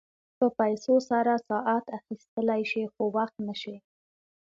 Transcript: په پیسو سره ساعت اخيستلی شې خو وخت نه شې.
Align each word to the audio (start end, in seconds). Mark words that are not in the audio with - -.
په 0.37 0.45
پیسو 0.59 0.95
سره 1.09 1.33
ساعت 1.49 1.85
اخيستلی 1.99 2.61
شې 2.71 2.83
خو 2.93 3.03
وخت 3.15 3.35
نه 3.47 3.55
شې. 3.61 3.75